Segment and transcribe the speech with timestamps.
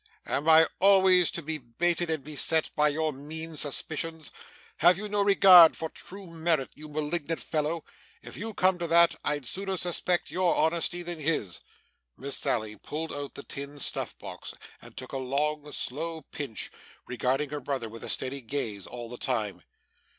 [0.25, 4.31] Am I always to be baited, and beset, by your mean suspicions?
[4.77, 7.85] Have you no regard for true merit, you malignant fellow?
[8.23, 11.59] If you come to that, I'd sooner suspect your honesty than his.'
[12.17, 16.71] Miss Sally pulled out the tin snuff box, and took a long, slow pinch,
[17.05, 19.61] regarding her brother with a steady gaze all the time.